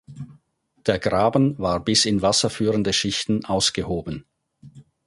Der 0.87 0.97
Graben 0.97 1.59
war 1.59 1.79
bis 1.79 2.05
in 2.05 2.23
wasserführende 2.23 2.91
Schichten 2.91 3.45
ausgehoben. 3.45 4.25